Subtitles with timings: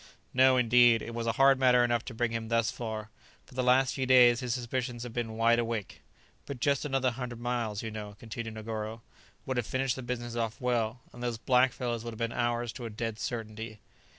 [0.33, 3.11] "No, indeed; it was a hard matter enough to bring him thus far;
[3.45, 6.01] for the last few days his suspicions have been wide awake."
[6.47, 9.01] "But just another hundred miles, you know," continued Negoro,
[9.45, 12.73] "would have finished the business off well, and those black fellows would have been ours
[12.73, 13.79] to a dead certainty."